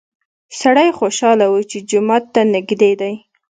سړی 0.61 0.89
خوشحاله 0.99 1.45
و 1.49 1.55
چې 1.71 1.77
جومات 1.89 2.23
ته 2.33 2.41
نږدې 2.53 2.91
دی. 3.01 3.13